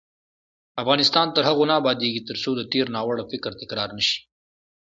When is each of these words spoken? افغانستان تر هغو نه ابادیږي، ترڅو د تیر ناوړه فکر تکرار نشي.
افغانستان 0.81 1.27
تر 1.35 1.41
هغو 1.49 1.63
نه 1.69 1.73
ابادیږي، 1.81 2.21
ترڅو 2.29 2.51
د 2.55 2.61
تیر 2.71 2.85
ناوړه 2.95 3.23
فکر 3.31 3.51
تکرار 3.61 3.89
نشي. 3.97 4.17